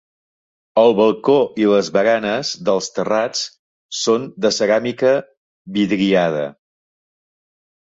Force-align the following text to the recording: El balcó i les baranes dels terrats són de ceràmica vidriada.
El 0.83 0.93
balcó 0.99 1.35
i 1.63 1.67
les 1.71 1.91
baranes 1.97 2.53
dels 2.71 2.89
terrats 2.97 3.45
són 3.99 4.27
de 4.47 4.53
ceràmica 4.59 5.15
vidriada. 5.79 6.51